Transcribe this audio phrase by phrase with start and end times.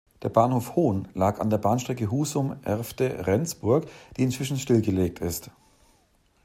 [0.23, 3.85] Der Bahnhof "Hohn" lag an der Bahnstrecke Husum–Erfde–Rendsburg,
[4.17, 5.51] die inzwischen stillgelegt ist.